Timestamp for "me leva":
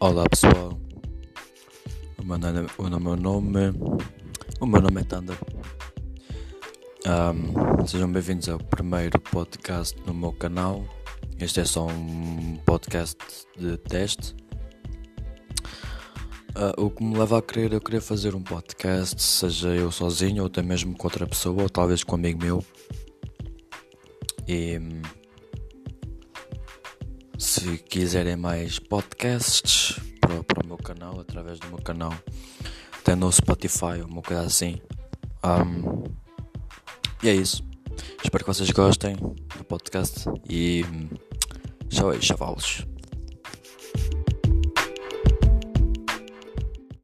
17.02-17.38